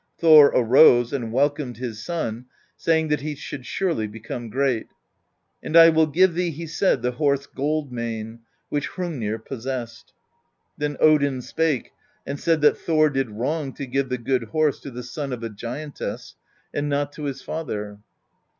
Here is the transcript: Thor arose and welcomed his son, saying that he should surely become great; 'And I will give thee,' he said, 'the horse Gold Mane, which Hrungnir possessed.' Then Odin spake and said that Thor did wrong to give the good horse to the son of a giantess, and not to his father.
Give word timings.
Thor 0.17 0.47
arose 0.47 1.13
and 1.13 1.31
welcomed 1.31 1.77
his 1.77 2.03
son, 2.03 2.45
saying 2.75 3.09
that 3.09 3.21
he 3.21 3.35
should 3.35 3.67
surely 3.67 4.07
become 4.07 4.49
great; 4.49 4.87
'And 5.61 5.77
I 5.77 5.89
will 5.89 6.07
give 6.07 6.33
thee,' 6.33 6.49
he 6.49 6.65
said, 6.65 7.03
'the 7.03 7.11
horse 7.11 7.45
Gold 7.45 7.91
Mane, 7.93 8.39
which 8.69 8.89
Hrungnir 8.89 9.37
possessed.' 9.37 10.13
Then 10.75 10.97
Odin 10.99 11.39
spake 11.43 11.91
and 12.25 12.39
said 12.39 12.61
that 12.61 12.79
Thor 12.79 13.11
did 13.11 13.29
wrong 13.29 13.73
to 13.73 13.85
give 13.85 14.09
the 14.09 14.17
good 14.17 14.45
horse 14.45 14.79
to 14.79 14.89
the 14.89 15.03
son 15.03 15.31
of 15.31 15.43
a 15.43 15.49
giantess, 15.51 16.33
and 16.73 16.89
not 16.89 17.11
to 17.13 17.25
his 17.25 17.43
father. 17.43 17.99